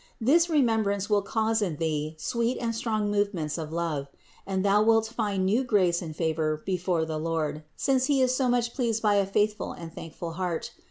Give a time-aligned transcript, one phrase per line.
[0.19, 4.07] This remem brance will cause in thee sweet and strong movements of love;
[4.47, 8.49] and thou wilt find new grace and favor before the Lord, since He is so
[8.49, 10.71] much pleased by a faithful and thankful heart.